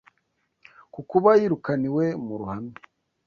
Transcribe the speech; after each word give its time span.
ku 0.93 0.99
kuba 1.09 1.29
yirukaniwe 1.39 2.05
mu 2.25 2.33
ruhame 2.39 2.73